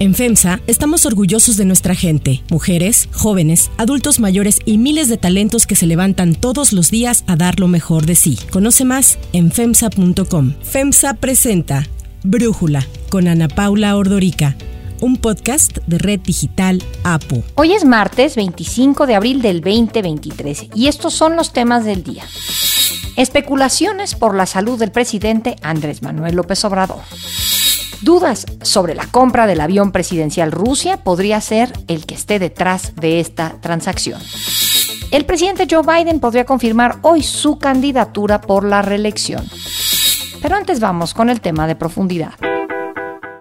[0.00, 5.66] En FEMSA estamos orgullosos de nuestra gente, mujeres, jóvenes, adultos mayores y miles de talentos
[5.66, 8.38] que se levantan todos los días a dar lo mejor de sí.
[8.50, 10.54] Conoce más en FEMSA.com.
[10.62, 11.86] FEMSA presenta
[12.24, 14.56] Brújula con Ana Paula Ordorica
[15.02, 17.42] un podcast de Red Digital APO.
[17.56, 22.24] Hoy es martes 25 de abril del 2023 y estos son los temas del día.
[23.16, 27.00] Especulaciones por la salud del presidente Andrés Manuel López Obrador.
[28.02, 33.20] Dudas sobre la compra del avión presidencial Rusia podría ser el que esté detrás de
[33.20, 34.20] esta transacción.
[35.10, 39.44] El presidente Joe Biden podría confirmar hoy su candidatura por la reelección.
[40.40, 42.32] Pero antes vamos con el tema de profundidad.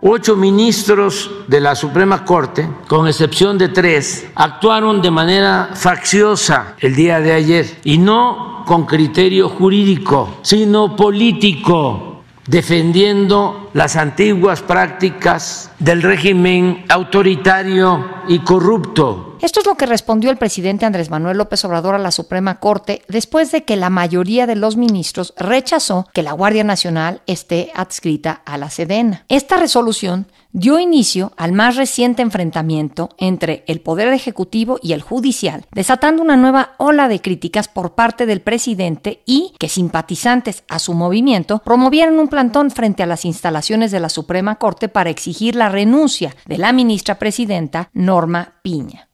[0.02, 6.96] Ocho ministros de la Suprema Corte, con excepción de tres, actuaron de manera facciosa el
[6.96, 12.09] día de ayer y no con criterio jurídico, sino político,
[12.50, 20.38] defendiendo las antiguas prácticas del régimen autoritario y corrupto esto es lo que respondió el
[20.38, 24.56] presidente Andrés Manuel López Obrador a la Suprema Corte después de que la mayoría de
[24.56, 29.26] los ministros rechazó que la Guardia Nacional esté adscrita a la Sedena.
[29.30, 35.66] Esta resolución dio inicio al más reciente enfrentamiento entre el Poder Ejecutivo y el Judicial,
[35.72, 40.94] desatando una nueva ola de críticas por parte del presidente y que simpatizantes a su
[40.94, 45.70] movimiento promovieron un plantón frente a las instalaciones de la Suprema Corte para exigir la
[45.70, 49.09] renuncia de la ministra presidenta Norma Piña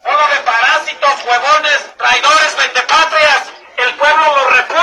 [1.26, 3.44] huevones, traidores, vendepatrias.
[3.78, 4.75] El pueblo lo repudia.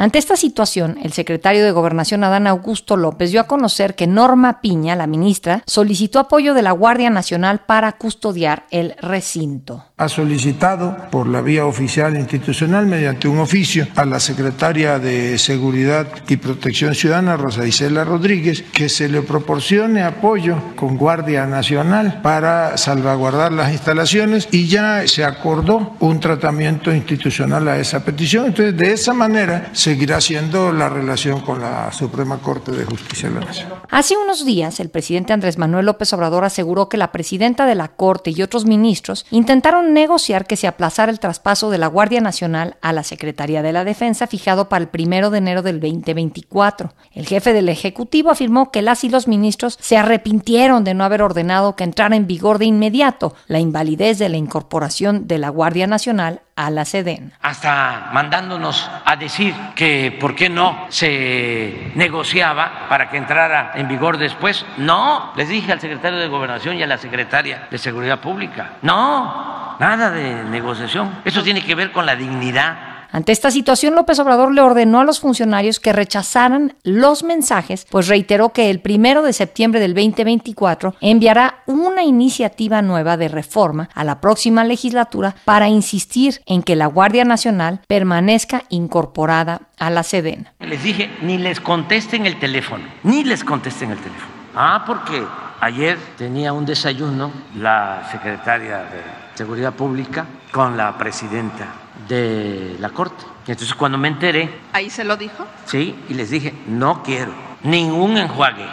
[0.00, 4.62] Ante esta situación, el secretario de Gobernación Adán Augusto López dio a conocer que Norma
[4.62, 10.96] Piña, la ministra, solicitó apoyo de la Guardia Nacional para custodiar el recinto ha solicitado
[11.10, 16.94] por la vía oficial institucional mediante un oficio a la secretaria de Seguridad y Protección
[16.94, 23.72] Ciudadana, Rosa Isela Rodríguez, que se le proporcione apoyo con Guardia Nacional para salvaguardar las
[23.72, 28.46] instalaciones y ya se acordó un tratamiento institucional a esa petición.
[28.46, 33.40] Entonces, de esa manera seguirá siendo la relación con la Suprema Corte de Justicia de
[33.40, 33.70] la Nación.
[33.90, 37.88] Hace unos días, el presidente Andrés Manuel López Obrador aseguró que la presidenta de la
[37.88, 42.76] Corte y otros ministros intentaron negociar que se aplazara el traspaso de la Guardia Nacional
[42.82, 46.94] a la Secretaría de la Defensa fijado para el primero de enero del 2024.
[47.12, 51.20] El jefe del Ejecutivo afirmó que las y los ministros se arrepintieron de no haber
[51.20, 55.88] ordenado que entrara en vigor de inmediato la invalidez de la incorporación de la Guardia
[55.88, 57.32] Nacional a la SEDEN.
[57.40, 64.18] Hasta mandándonos a decir que por qué no se negociaba para que entrara en vigor
[64.18, 64.64] después.
[64.76, 68.72] No, les dije al secretario de Gobernación y a la secretaria de Seguridad Pública.
[68.82, 71.20] No, nada de negociación.
[71.24, 75.04] Eso tiene que ver con la dignidad ante esta situación, López Obrador le ordenó a
[75.04, 80.94] los funcionarios que rechazaran los mensajes, pues reiteró que el primero de septiembre del 2024
[81.00, 86.86] enviará una iniciativa nueva de reforma a la próxima legislatura para insistir en que la
[86.86, 90.52] Guardia Nacional permanezca incorporada a la Sedena.
[90.60, 94.30] Les dije, ni les contesten el teléfono, ni les contesten el teléfono.
[94.54, 95.24] Ah, porque
[95.60, 99.02] ayer tenía un desayuno la secretaria de
[99.34, 103.24] Seguridad Pública con la presidenta de la Corte.
[103.46, 104.48] Entonces cuando me enteré...
[104.72, 105.44] ¿Ahí se lo dijo?
[105.66, 108.66] Sí, y les dije, no quiero ningún enjuague,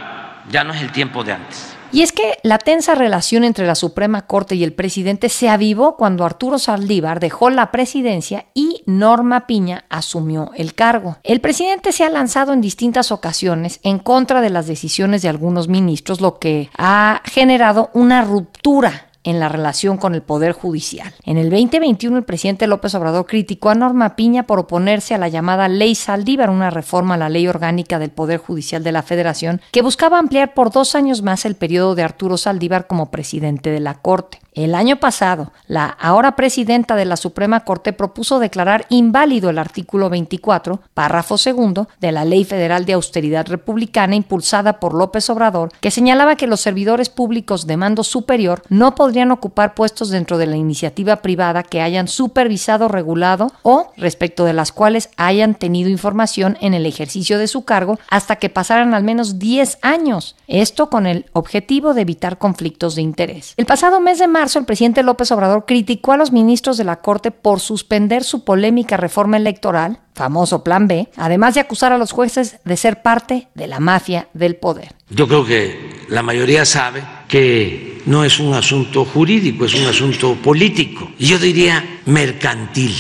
[0.50, 1.74] ya no es el tiempo de antes.
[1.92, 5.96] Y es que la tensa relación entre la Suprema Corte y el presidente se avivó
[5.96, 11.18] cuando Arturo Saldívar dejó la presidencia y Norma Piña asumió el cargo.
[11.24, 15.70] El presidente se ha lanzado en distintas ocasiones en contra de las decisiones de algunos
[15.70, 21.14] ministros, lo que ha generado una ruptura en la relación con el Poder Judicial.
[21.26, 25.28] En el 2021, el presidente López Obrador criticó a Norma Piña por oponerse a la
[25.28, 29.60] llamada Ley Saldívar, una reforma a la ley orgánica del Poder Judicial de la Federación,
[29.72, 33.82] que buscaba ampliar por dos años más el periodo de Arturo Saldívar como presidente de
[33.82, 34.40] la Corte.
[34.58, 40.10] El año pasado, la ahora presidenta de la Suprema Corte propuso declarar inválido el artículo
[40.10, 45.92] 24, párrafo segundo, de la Ley Federal de Austeridad Republicana impulsada por López Obrador, que
[45.92, 50.58] señalaba que los servidores públicos de mando superior no podrían ocupar puestos dentro de la
[50.58, 56.74] iniciativa privada que hayan supervisado, regulado o respecto de las cuales hayan tenido información en
[56.74, 60.36] el ejercicio de su cargo hasta que pasaran al menos 10 años.
[60.48, 63.54] Esto con el objetivo de evitar conflictos de interés.
[63.58, 66.98] El pasado mes de marzo, el presidente López Obrador criticó a los ministros de la
[66.98, 72.12] Corte por suspender su polémica reforma electoral, famoso Plan B, además de acusar a los
[72.12, 74.94] jueces de ser parte de la mafia del poder.
[75.10, 80.36] Yo creo que la mayoría sabe que no es un asunto jurídico, es un asunto
[80.36, 82.94] político, y yo diría mercantil,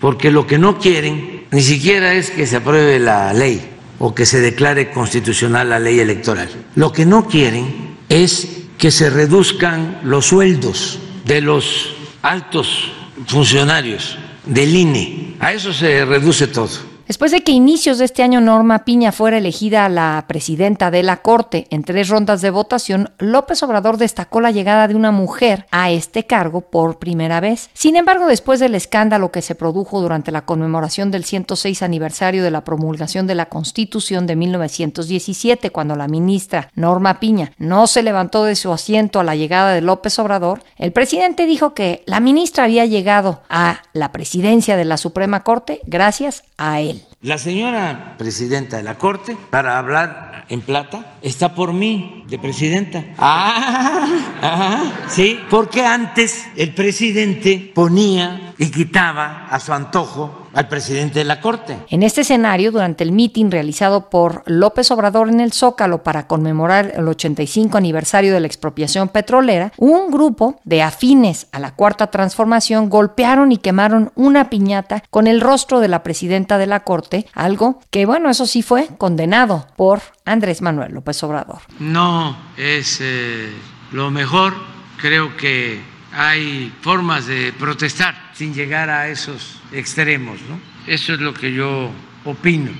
[0.00, 4.26] porque lo que no quieren ni siquiera es que se apruebe la ley o que
[4.26, 6.48] se declare constitucional la ley electoral.
[6.74, 12.92] Lo que no quieren es que se reduzcan los sueldos de los altos
[13.26, 15.36] funcionarios del INE.
[15.40, 16.93] A eso se reduce todo.
[17.06, 21.18] Después de que inicios de este año Norma Piña fuera elegida la presidenta de la
[21.18, 25.90] Corte en tres rondas de votación, López Obrador destacó la llegada de una mujer a
[25.90, 27.68] este cargo por primera vez.
[27.74, 32.50] Sin embargo, después del escándalo que se produjo durante la conmemoración del 106 aniversario de
[32.50, 38.44] la promulgación de la Constitución de 1917, cuando la ministra Norma Piña no se levantó
[38.44, 42.64] de su asiento a la llegada de López Obrador, el presidente dijo que la ministra
[42.64, 46.93] había llegado a la presidencia de la Suprema Corte gracias a él.
[47.24, 53.02] La señora presidenta de la Corte, para hablar en plata, está por mí de presidenta.
[53.18, 54.06] Ah,
[54.42, 61.24] ah, sí, porque antes el presidente ponía y quitaba a su antojo al presidente de
[61.24, 61.76] la Corte.
[61.90, 66.92] En este escenario, durante el mitin realizado por López Obrador en el Zócalo para conmemorar
[66.96, 72.88] el 85 aniversario de la expropiación petrolera, un grupo de afines a la Cuarta Transformación
[72.88, 77.80] golpearon y quemaron una piñata con el rostro de la presidenta de la Corte, algo
[77.90, 81.60] que, bueno, eso sí fue condenado por Andrés Manuel López Obrador.
[81.78, 83.52] No es eh,
[83.92, 84.54] lo mejor,
[85.00, 85.80] creo que
[86.12, 90.58] hay formas de protestar sin llegar a esos extremos, ¿no?
[90.86, 91.90] Eso es lo que yo
[92.24, 92.70] opino.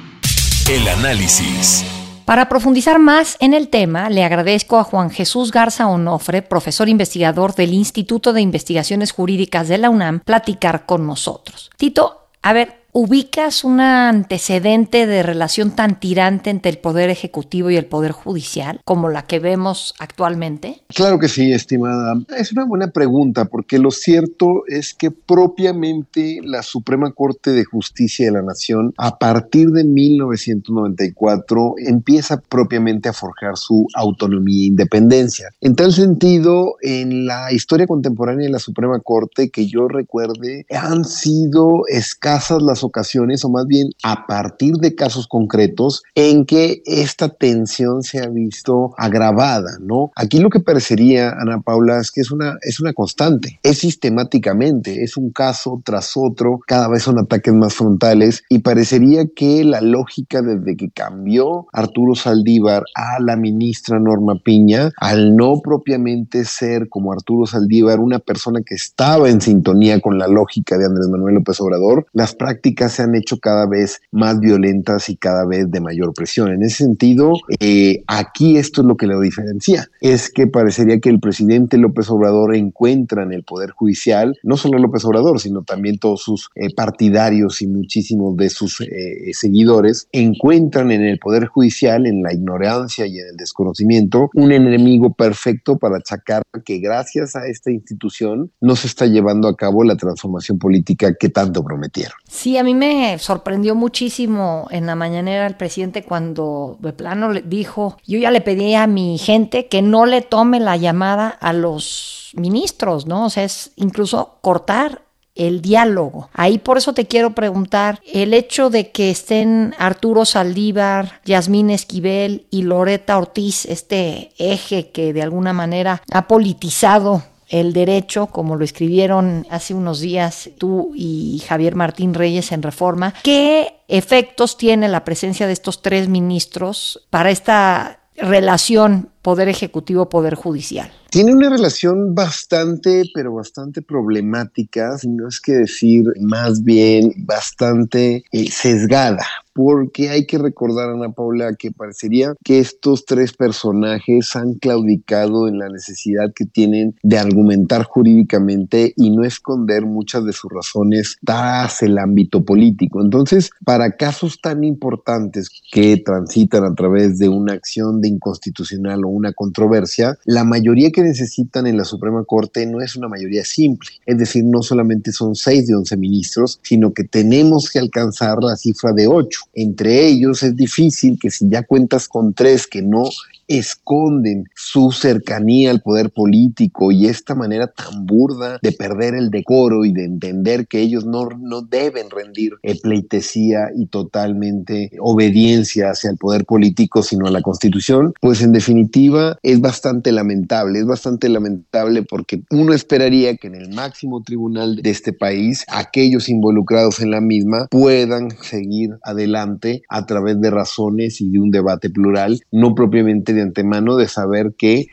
[0.69, 1.85] El análisis.
[2.25, 7.55] Para profundizar más en el tema, le agradezco a Juan Jesús Garza Onofre, profesor investigador
[7.55, 11.71] del Instituto de Investigaciones Jurídicas de la UNAM, platicar con nosotros.
[11.77, 17.77] Tito, a ver, ¿Ubicas un antecedente de relación tan tirante entre el Poder Ejecutivo y
[17.77, 20.81] el Poder Judicial como la que vemos actualmente?
[20.95, 22.15] Claro que sí, estimada.
[22.39, 28.27] Es una buena pregunta porque lo cierto es que propiamente la Suprema Corte de Justicia
[28.27, 35.49] de la Nación, a partir de 1994, empieza propiamente a forjar su autonomía e independencia.
[35.61, 41.05] En tal sentido, en la historia contemporánea de la Suprema Corte, que yo recuerde, han
[41.05, 47.29] sido escasas las ocasiones, o más bien a partir de casos concretos, en que esta
[47.29, 50.11] tensión se ha visto agravada, ¿no?
[50.15, 55.03] Aquí lo que parecería, Ana Paula, es que es una, es una constante, es sistemáticamente,
[55.03, 59.81] es un caso tras otro, cada vez son ataques más frontales y parecería que la
[59.81, 66.89] lógica desde que cambió Arturo Saldívar a la ministra Norma Piña, al no propiamente ser
[66.89, 71.37] como Arturo Saldívar una persona que estaba en sintonía con la lógica de Andrés Manuel
[71.37, 75.81] López Obrador, las prácticas se han hecho cada vez más violentas y cada vez de
[75.81, 76.53] mayor presión.
[76.53, 81.09] En ese sentido, eh, aquí esto es lo que lo diferencia, es que parecería que
[81.09, 85.99] el presidente López Obrador encuentra en el Poder Judicial, no solo López Obrador, sino también
[85.99, 92.07] todos sus eh, partidarios y muchísimos de sus eh, seguidores, encuentran en el Poder Judicial,
[92.07, 97.47] en la ignorancia y en el desconocimiento, un enemigo perfecto para achacar que gracias a
[97.47, 102.15] esta institución no se está llevando a cabo la transformación política que tanto prometieron.
[102.29, 107.97] Sí, mí me sorprendió muchísimo en la mañanera el presidente cuando de plano le dijo,
[108.07, 112.31] yo ya le pedí a mi gente que no le tome la llamada a los
[112.35, 113.27] ministros, ¿no?
[113.27, 115.03] O sea, es incluso cortar
[115.35, 116.31] el diálogo.
[116.33, 122.47] Ahí por eso te quiero preguntar, el hecho de que estén Arturo Saldívar, Yasmín Esquivel
[122.51, 128.65] y Loreta Ortiz, este eje que de alguna manera ha politizado el derecho, como lo
[128.65, 135.05] escribieron hace unos días tú y Javier Martín Reyes en Reforma, ¿qué efectos tiene la
[135.05, 140.91] presencia de estos tres ministros para esta relación poder ejecutivo, poder judicial?
[141.11, 148.25] Tiene una relación bastante, pero bastante problemática, si no es que decir más bien bastante
[148.33, 154.55] eh, sesgada, porque hay que recordar, Ana Paula, que parecería que estos tres personajes han
[154.55, 160.51] claudicado en la necesidad que tienen de argumentar jurídicamente y no esconder muchas de sus
[160.53, 163.01] razones tras el ámbito político.
[163.01, 169.09] Entonces, para casos tan importantes que transitan a través de una acción de inconstitucional o
[169.09, 173.91] una controversia, la mayoría que necesitan en la Suprema Corte no es una mayoría simple,
[174.07, 178.57] es decir, no solamente son seis de once ministros, sino que tenemos que alcanzar la
[178.57, 179.44] cifra de ocho.
[179.53, 183.05] Entre ellos es difícil que si ya cuentas con tres que no
[183.49, 189.85] esconden su cercanía al poder político y esta manera tan burda de perder el decoro
[189.85, 196.17] y de entender que ellos no, no deben rendir pleitesía y totalmente obediencia hacia el
[196.17, 202.03] poder político, sino a la constitución, pues en definitiva es bastante lamentable, es bastante lamentable
[202.03, 207.21] porque uno esperaría que en el máximo tribunal de este país aquellos involucrados en la
[207.21, 213.34] misma puedan seguir adelante a través de razones y de un debate plural, no propiamente
[213.35, 214.87] de antemano de saber que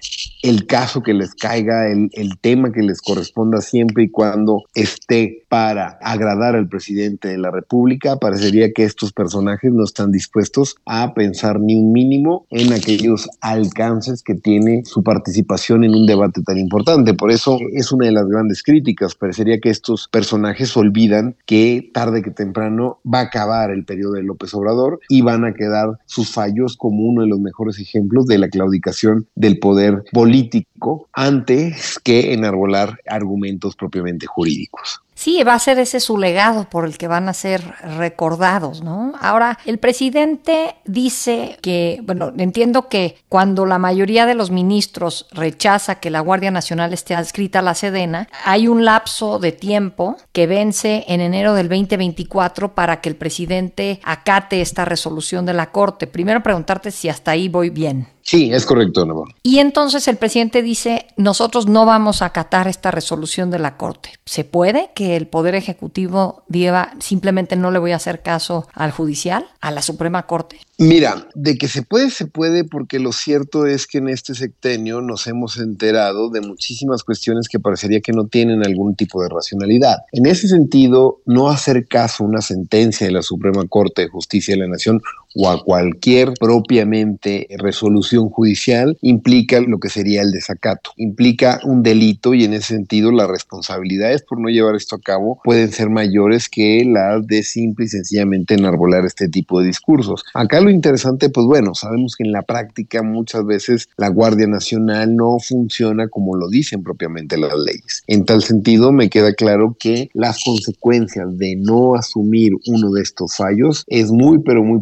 [0.44, 5.46] el caso que les caiga, el, el, tema que les corresponda siempre y cuando esté
[5.50, 11.14] para agradar al presidente de la República, parecería que estos personajes no están dispuestos a
[11.14, 16.58] pensar ni un mínimo en aquellos alcances que tiene su participación en un debate tan
[16.58, 17.14] importante.
[17.14, 19.16] Por eso es una de las grandes críticas.
[19.16, 24.24] Parecería que estos personajes olvidan que tarde que temprano va a acabar el periodo de
[24.24, 28.40] López Obrador y van a quedar sus fallos como uno de los mejores ejemplos de
[28.40, 35.02] la claudicación del poder político antes que enarbolar argumentos propiamente jurídicos.
[35.14, 39.14] Sí, va a ser ese su legado por el que van a ser recordados, ¿no?
[39.22, 46.00] Ahora, el presidente dice que, bueno, entiendo que cuando la mayoría de los ministros rechaza
[46.00, 50.48] que la Guardia Nacional esté adscrita a la Sedena, hay un lapso de tiempo que
[50.48, 56.08] vence en enero del 2024 para que el presidente acate esta resolución de la Corte.
[56.08, 58.08] Primero preguntarte si hasta ahí voy bien.
[58.32, 59.36] Sí, es correcto, Navarro.
[59.44, 64.12] Y entonces el presidente dice, nosotros no vamos a acatar esta resolución de la Corte.
[64.24, 68.92] ¿Se puede que el Poder Ejecutivo diga simplemente no le voy a hacer caso al
[68.92, 70.62] judicial, a la Suprema Corte?
[70.78, 75.02] Mira, de que se puede, se puede, porque lo cierto es que en este sextenio
[75.02, 79.98] nos hemos enterado de muchísimas cuestiones que parecería que no tienen algún tipo de racionalidad.
[80.14, 84.56] En ese sentido, no hacer caso a una sentencia de la Suprema Corte de Justicia
[84.56, 85.02] de la Nación
[85.36, 92.34] o a cualquier propiamente resolución judicial implica lo que sería el desacato, implica un delito
[92.34, 96.50] y en ese sentido las responsabilidades por no llevar esto a cabo pueden ser mayores
[96.50, 100.24] que las de simple y sencillamente enarbolar este tipo de discursos.
[100.34, 105.16] Acá lo interesante, pues bueno, sabemos que en la práctica muchas veces la Guardia Nacional
[105.16, 108.04] no funciona como lo dicen propiamente las leyes.
[108.08, 113.36] En tal sentido, me queda claro que las consecuencias de no asumir uno de estos
[113.36, 114.82] fallos es muy, pero muy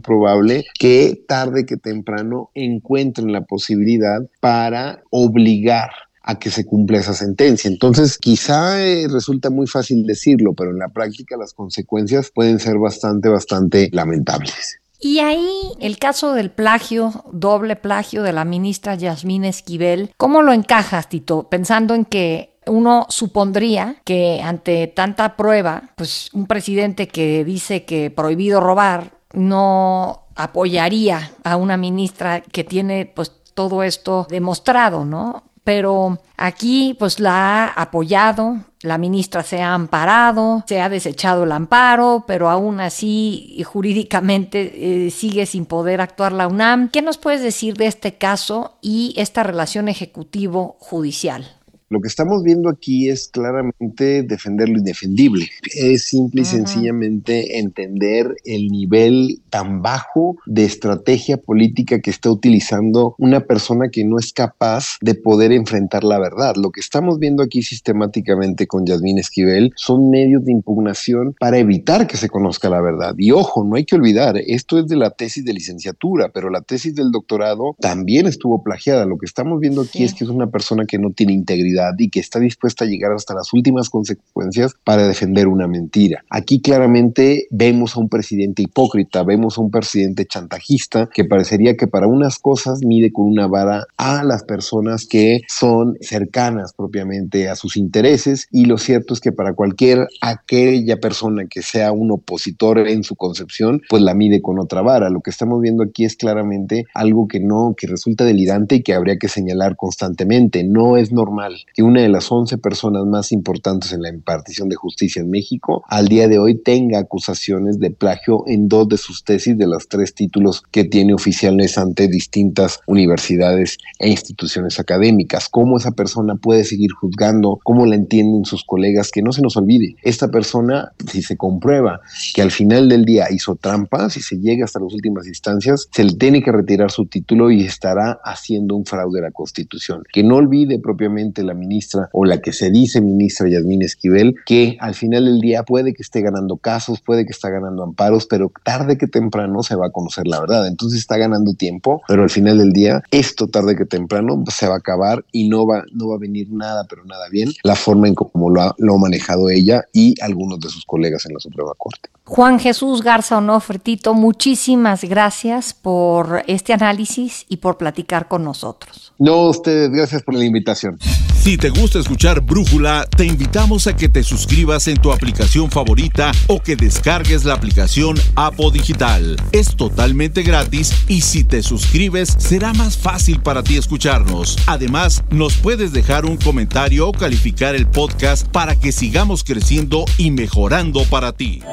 [0.78, 5.90] que tarde que temprano encuentren la posibilidad para obligar
[6.22, 7.70] a que se cumpla esa sentencia.
[7.70, 12.78] Entonces, quizá eh, resulta muy fácil decirlo, pero en la práctica las consecuencias pueden ser
[12.78, 14.80] bastante, bastante lamentables.
[15.02, 20.52] Y ahí el caso del plagio, doble plagio de la ministra Yasmín Esquivel, ¿cómo lo
[20.52, 21.48] encajas, Tito?
[21.50, 28.12] Pensando en que uno supondría que ante tanta prueba, pues un presidente que dice que
[28.12, 35.44] prohibido robar no apoyaría a una ministra que tiene pues todo esto demostrado, ¿no?
[35.66, 41.52] Pero aquí pues la ha apoyado, la ministra se ha amparado, se ha desechado el
[41.52, 46.90] amparo, pero aún así jurídicamente eh, sigue sin poder actuar la UNAM.
[46.90, 51.59] ¿Qué nos puedes decir de este caso y esta relación ejecutivo-judicial?
[51.90, 55.48] Lo que estamos viendo aquí es claramente defender lo indefendible.
[55.76, 63.16] Es simple y sencillamente entender el nivel tan bajo de estrategia política que está utilizando
[63.18, 66.56] una persona que no es capaz de poder enfrentar la verdad.
[66.58, 72.06] Lo que estamos viendo aquí sistemáticamente con Yasmín Esquivel son medios de impugnación para evitar
[72.06, 73.16] que se conozca la verdad.
[73.18, 76.62] Y ojo, no hay que olvidar, esto es de la tesis de licenciatura, pero la
[76.62, 79.06] tesis del doctorado también estuvo plagiada.
[79.06, 82.10] Lo que estamos viendo aquí es que es una persona que no tiene integridad y
[82.10, 86.24] que está dispuesta a llegar hasta las últimas consecuencias para defender una mentira.
[86.30, 91.88] Aquí claramente vemos a un presidente hipócrita, vemos a un presidente chantajista que parecería que
[91.88, 97.56] para unas cosas mide con una vara a las personas que son cercanas propiamente a
[97.56, 102.80] sus intereses y lo cierto es que para cualquier aquella persona que sea un opositor
[102.80, 105.10] en su concepción, pues la mide con otra vara.
[105.10, 108.94] Lo que estamos viendo aquí es claramente algo que no, que resulta delirante y que
[108.94, 110.64] habría que señalar constantemente.
[110.64, 114.76] No es normal que una de las 11 personas más importantes en la impartición de
[114.76, 119.24] justicia en México al día de hoy tenga acusaciones de plagio en dos de sus
[119.24, 125.50] tesis de los tres títulos que tiene oficiales ante distintas universidades e instituciones académicas.
[125.50, 127.60] ¿Cómo esa persona puede seguir juzgando?
[127.64, 129.12] ¿Cómo la entienden sus colegas?
[129.12, 132.02] Que no se nos olvide, esta persona, si se comprueba
[132.34, 136.04] que al final del día hizo trampa, si se llega hasta las últimas instancias, se
[136.04, 140.04] le tiene que retirar su título y estará haciendo un fraude a la Constitución.
[140.12, 144.78] Que no olvide propiamente la ministra o la que se dice ministra Yasmín Esquivel, que
[144.80, 148.52] al final del día puede que esté ganando casos, puede que esté ganando amparos, pero
[148.64, 150.68] tarde que temprano se va a conocer la verdad.
[150.68, 154.76] Entonces está ganando tiempo, pero al final del día, esto tarde que temprano se va
[154.76, 158.08] a acabar y no va, no va a venir nada, pero nada bien, la forma
[158.08, 161.40] en cómo lo ha, lo ha manejado ella y algunos de sus colegas en la
[161.40, 162.10] Suprema Corte.
[162.30, 169.14] Juan Jesús Garza Onofretito, muchísimas gracias por este análisis y por platicar con nosotros.
[169.18, 171.00] No, ustedes, gracias por la invitación.
[171.42, 176.32] Si te gusta escuchar Brújula, te invitamos a que te suscribas en tu aplicación favorita
[176.46, 179.36] o que descargues la aplicación Apo Digital.
[179.52, 184.56] Es totalmente gratis y si te suscribes será más fácil para ti escucharnos.
[184.68, 190.30] Además, nos puedes dejar un comentario o calificar el podcast para que sigamos creciendo y
[190.30, 191.64] mejorando para ti.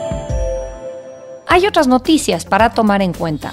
[1.47, 3.53] Hay otras noticias para tomar en cuenta.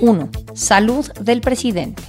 [0.00, 0.30] 1.
[0.54, 2.02] Salud del presidente.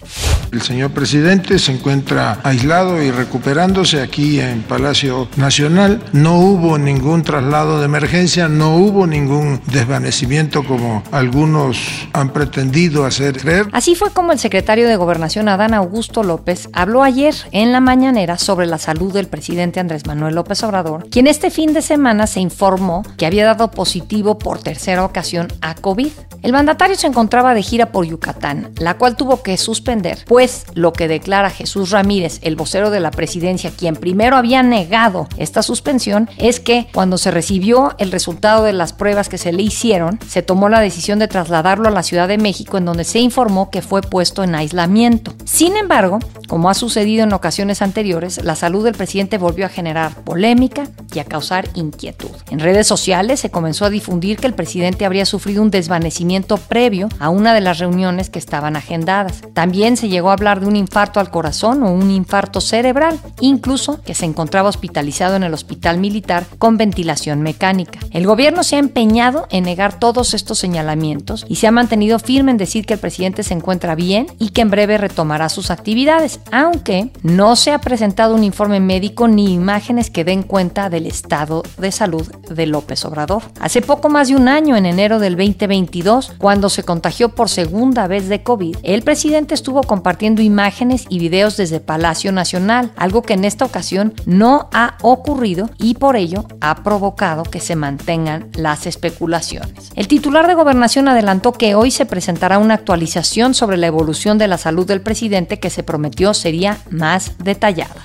[0.53, 5.99] El señor presidente se encuentra aislado y recuperándose aquí en Palacio Nacional.
[6.13, 11.79] No hubo ningún traslado de emergencia, no hubo ningún desvanecimiento como algunos
[12.13, 13.65] han pretendido hacer creer.
[13.71, 18.37] Así fue como el secretario de Gobernación Adán Augusto López habló ayer en la mañanera
[18.37, 22.41] sobre la salud del presidente Andrés Manuel López Obrador, quien este fin de semana se
[22.41, 26.11] informó que había dado positivo por tercera ocasión a COVID.
[26.43, 30.42] El mandatario se encontraba de gira por Yucatán, la cual tuvo que suspender, pues
[30.73, 35.63] lo que declara Jesús Ramírez, el vocero de la presidencia, quien primero había negado esta
[35.63, 40.19] suspensión, es que cuando se recibió el resultado de las pruebas que se le hicieron,
[40.27, 43.69] se tomó la decisión de trasladarlo a la Ciudad de México, en donde se informó
[43.69, 45.33] que fue puesto en aislamiento.
[45.45, 50.13] Sin embargo, como ha sucedido en ocasiones anteriores, la salud del presidente volvió a generar
[50.23, 52.29] polémica y a causar inquietud.
[52.49, 57.09] En redes sociales se comenzó a difundir que el presidente habría sufrido un desvanecimiento previo
[57.19, 59.41] a una de las reuniones que estaban agendadas.
[59.53, 64.13] También se llegó hablar de un infarto al corazón o un infarto cerebral, incluso que
[64.13, 67.99] se encontraba hospitalizado en el hospital militar con ventilación mecánica.
[68.11, 72.51] El gobierno se ha empeñado en negar todos estos señalamientos y se ha mantenido firme
[72.51, 76.39] en decir que el presidente se encuentra bien y que en breve retomará sus actividades,
[76.51, 81.63] aunque no se ha presentado un informe médico ni imágenes que den cuenta del estado
[81.77, 83.43] de salud de López Obrador.
[83.59, 88.07] Hace poco más de un año, en enero del 2022, cuando se contagió por segunda
[88.07, 93.33] vez de COVID, el presidente estuvo compartiendo imágenes y videos desde Palacio Nacional, algo que
[93.33, 98.87] en esta ocasión no ha ocurrido y por ello ha provocado que se mantengan las
[98.87, 99.91] especulaciones.
[99.95, 104.47] El titular de gobernación adelantó que hoy se presentará una actualización sobre la evolución de
[104.47, 108.01] la salud del presidente que se prometió sería más detallada.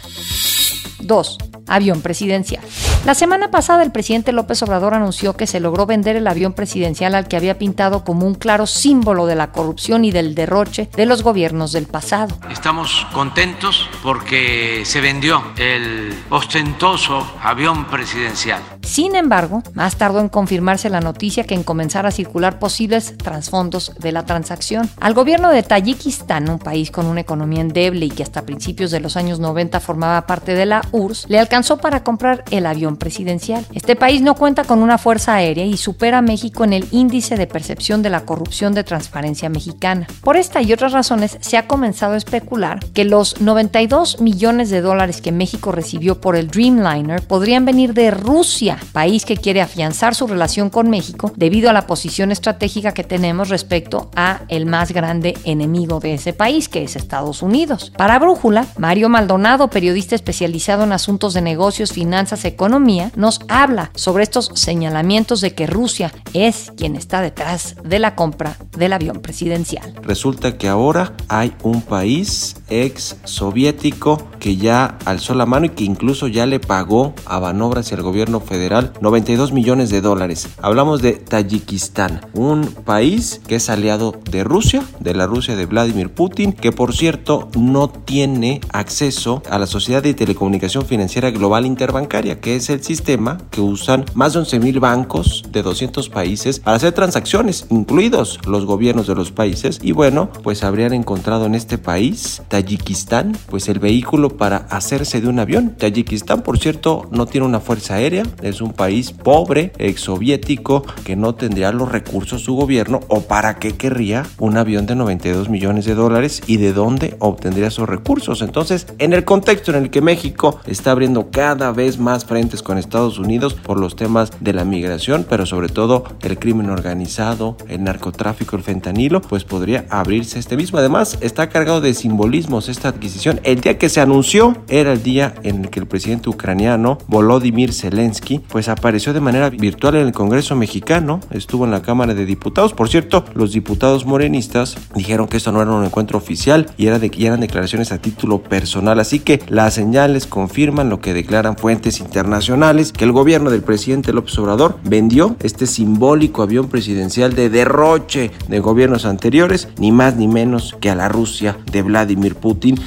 [1.01, 2.63] 2 avión presidencial.
[3.09, 7.15] La semana pasada el presidente López Obrador anunció que se logró vender el avión presidencial
[7.15, 11.07] al que había pintado como un claro símbolo de la corrupción y del derroche de
[11.07, 12.37] los gobiernos del pasado.
[12.51, 18.61] Estamos contentos porque se vendió el ostentoso avión presidencial.
[18.83, 23.95] Sin embargo, más tardó en confirmarse la noticia que en comenzar a circular posibles trasfondos
[23.99, 24.91] de la transacción.
[25.01, 29.01] Al gobierno de Tayikistán, un país con una economía endeble y que hasta principios de
[29.01, 33.65] los años 90 formaba parte de la URSS, le alcanzó para comprar el avión presidencial.
[33.75, 37.37] Este país no cuenta con una fuerza aérea y supera a México en el índice
[37.37, 40.07] de percepción de la corrupción de transparencia mexicana.
[40.23, 44.81] Por esta y otras razones se ha comenzado a especular que los 92 millones de
[44.81, 50.15] dólares que México recibió por el Dreamliner podrían venir de Rusia, país que quiere afianzar
[50.15, 54.93] su relación con México debido a la posición estratégica que tenemos respecto a el más
[54.93, 57.93] grande enemigo de ese país, que es Estados Unidos.
[57.97, 62.45] Para Brújula, Mario Maldonado, periodista especializado en asuntos de negocios, finanzas,
[62.79, 68.15] economía, nos habla sobre estos señalamientos de que Rusia es quien está detrás de la
[68.15, 69.95] compra del avión presidencial.
[70.03, 75.83] Resulta que ahora hay un país ex soviético que ya alzó la mano y que
[75.83, 80.49] incluso ya le pagó a Banobras y al gobierno federal 92 millones de dólares.
[80.63, 86.11] Hablamos de Tayikistán, un país que es aliado de Rusia, de la Rusia de Vladimir
[86.11, 92.41] Putin, que por cierto no tiene acceso a la sociedad de telecomunicación financiera global interbancaria,
[92.41, 96.77] que es el sistema que usan más de 11 mil bancos de 200 países para
[96.77, 99.79] hacer transacciones, incluidos los gobiernos de los países.
[99.83, 105.29] Y bueno, pues habrían encontrado en este país, Tayikistán, pues el vehículo para hacerse de
[105.29, 105.75] un avión.
[105.77, 111.17] Tayikistán, por cierto, no tiene una fuerza aérea, es un país pobre, ex soviético, que
[111.17, 115.85] no tendría los recursos su gobierno o para qué querría un avión de 92 millones
[115.85, 118.43] de dólares y de dónde obtendría esos recursos.
[118.43, 122.79] Entonces, en el contexto en el que México está abriendo cada vez más frentes con
[122.79, 127.85] Estados Unidos por los temas de la migración, pero sobre todo el crimen organizado, el
[127.85, 130.79] narcotráfico, el fentanilo, pues podría abrirse este mismo.
[130.79, 133.41] Además, está cargado de simbolismos esta adquisición.
[133.45, 137.73] El día que se anunció era el día en el que el presidente ucraniano Volodymyr
[137.73, 142.27] Zelensky pues apareció de manera virtual en el Congreso mexicano, estuvo en la Cámara de
[142.27, 142.73] Diputados.
[142.73, 146.99] Por cierto, los diputados morenistas dijeron que esto no era un encuentro oficial y, era
[146.99, 149.01] de, y eran declaraciones a título personal.
[149.01, 154.15] Así que las señales confirman lo que declaran fuentes internacionales, que el gobierno del presidente
[154.15, 160.29] López Obrador vendió este simbólico avión presidencial de derroche de gobiernos anteriores, ni más ni
[160.29, 162.81] menos que a la Rusia de Vladimir Putin.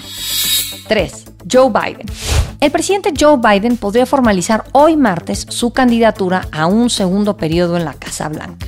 [0.87, 1.30] 3.
[1.49, 2.05] Joe Biden.
[2.61, 7.85] El presidente Joe Biden podría formalizar hoy martes su candidatura a un segundo periodo en
[7.85, 8.67] la Casa Blanca.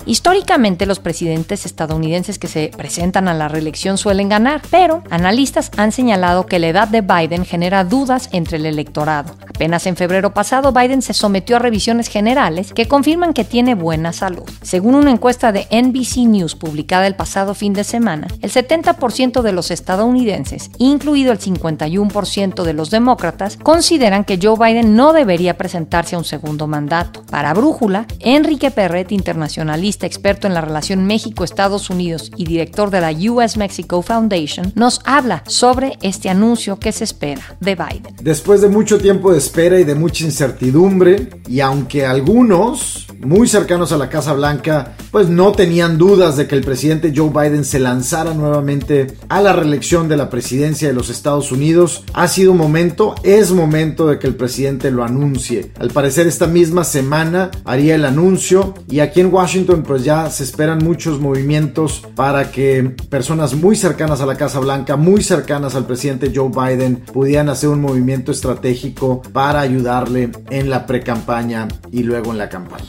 [0.06, 5.92] Históricamente los presidentes estadounidenses que se presentan a la reelección suelen ganar, pero analistas han
[5.92, 9.36] señalado que la edad de Biden genera dudas entre el electorado.
[9.48, 14.12] Apenas en febrero pasado Biden se sometió a revisiones generales que confirman que tiene buena
[14.12, 14.50] salud.
[14.64, 19.52] Según una encuesta de NBC News publicada el pasado fin de semana, el 70% de
[19.52, 26.16] los estadounidenses, incluido el 51% de los demócratas, consideran que Joe Biden no debería presentarse
[26.16, 27.24] a un segundo mandato.
[27.30, 33.12] Para Brújula, Enrique Perret, internacionalista experto en la relación México-Estados Unidos y director de la
[33.32, 38.16] US Mexico Foundation, nos habla sobre este anuncio que se espera de Biden.
[38.22, 43.92] Después de mucho tiempo de espera y de mucha incertidumbre, y aunque algunos muy cercanos
[43.92, 47.80] a la Casa Blanca, pues no tenían dudas de que el presidente Joe Biden se
[47.80, 53.16] lanzara nuevamente a la reelección de la presidencia de los Estados Unidos, ha sido momento,
[53.24, 55.72] es momento de que el presidente lo anuncie.
[55.80, 60.44] Al parecer esta misma semana haría el anuncio y aquí en Washington pues ya se
[60.44, 65.86] esperan muchos movimientos para que personas muy cercanas a la Casa Blanca, muy cercanas al
[65.86, 72.32] presidente Joe Biden, pudieran hacer un movimiento estratégico para ayudarle en la pre-campaña y luego
[72.32, 72.86] en la campaña.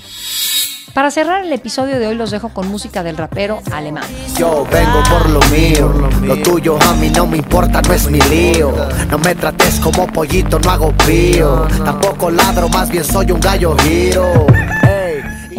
[0.95, 4.05] Para cerrar el episodio de hoy los dejo con música del rapero alemán.
[4.37, 8.21] Yo vengo por lo mío, lo tuyo a mí no me importa, no es mi
[8.21, 8.73] lío.
[9.11, 11.67] No me trates como pollito, no hago pío.
[11.83, 14.47] Tampoco ladro, más bien soy un gallo giro.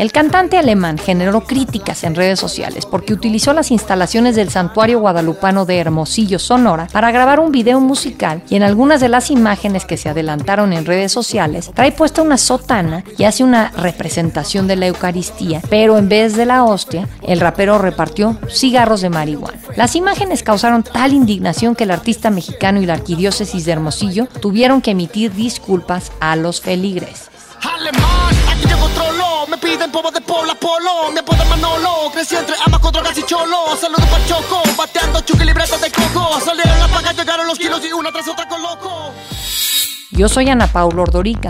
[0.04, 5.66] El cantante alemán generó críticas en redes sociales porque utilizó las instalaciones del santuario guadalupano
[5.66, 9.96] de Hermosillo, Sonora, para grabar un video musical y en algunas de las imágenes que
[9.96, 14.88] se adelantaron en redes sociales trae puesta una sotana y hace una representación de la
[14.88, 19.58] Eucaristía, pero en vez de la hostia, el rapero repartió cigarros de marihuana.
[19.78, 24.82] Las imágenes causaron tal indignación que el artista mexicano y la arquidiócesis de Hermosillo tuvieron
[24.82, 27.30] que emitir disculpas a los feligreses.
[27.62, 29.13] Alemán,
[29.64, 34.06] piden polvo de pola polo, me puedo Manolo, crecí entre con drogas y cholo, saludo
[34.12, 38.12] para Choco, bateando chuki libreta de coco, salieron la paga, llegaron los kilos y una
[38.12, 39.14] tras otra con loco.
[40.12, 41.50] Yo soy Ana Paula Ordorica.